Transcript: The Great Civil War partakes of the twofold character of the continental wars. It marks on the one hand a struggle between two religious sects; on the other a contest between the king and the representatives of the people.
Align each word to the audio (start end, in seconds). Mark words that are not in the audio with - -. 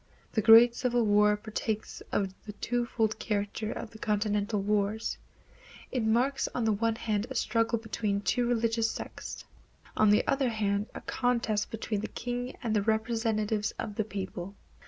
The 0.31 0.41
Great 0.41 0.73
Civil 0.73 1.05
War 1.05 1.37
partakes 1.37 2.01
of 2.11 2.33
the 2.47 2.53
twofold 2.53 3.19
character 3.19 3.71
of 3.71 3.91
the 3.91 3.99
continental 3.99 4.59
wars. 4.59 5.19
It 5.91 6.01
marks 6.03 6.49
on 6.55 6.65
the 6.65 6.71
one 6.71 6.95
hand 6.95 7.27
a 7.29 7.35
struggle 7.35 7.77
between 7.77 8.21
two 8.21 8.47
religious 8.47 8.89
sects; 8.89 9.45
on 9.95 10.09
the 10.09 10.25
other 10.27 10.47
a 10.95 11.01
contest 11.01 11.69
between 11.69 12.01
the 12.01 12.07
king 12.07 12.55
and 12.63 12.75
the 12.75 12.81
representatives 12.81 13.73
of 13.77 13.93
the 13.93 14.03
people. 14.03 14.55